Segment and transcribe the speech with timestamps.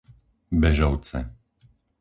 [0.61, 1.19] Bežovce